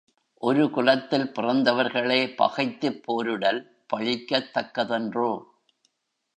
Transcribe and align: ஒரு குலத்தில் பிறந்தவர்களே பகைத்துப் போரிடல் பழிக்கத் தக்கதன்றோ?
ஒரு 0.43 0.69
குலத்தில் 0.69 1.31
பிறந்தவர்களே 1.35 2.35
பகைத்துப் 2.35 3.01
போரிடல் 3.05 3.61
பழிக்கத் 3.93 4.51
தக்கதன்றோ? 4.53 5.31